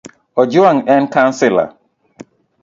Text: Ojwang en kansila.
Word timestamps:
Ojwang 0.43 0.79
en 0.93 1.05
kansila. 1.15 1.65